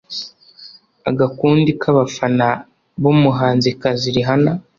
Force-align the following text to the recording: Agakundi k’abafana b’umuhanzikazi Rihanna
Agakundi 1.09 1.71
k’abafana 1.81 2.47
b’umuhanzikazi 3.01 4.07
Rihanna 4.15 4.51